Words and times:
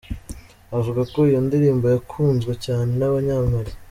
Avuga 0.77 1.01
ko 1.11 1.19
iyo 1.29 1.39
ndirimbo 1.47 1.85
yakunzwe 1.93 2.53
cyane 2.65 2.89
n’Abanya-Mali. 2.99 3.71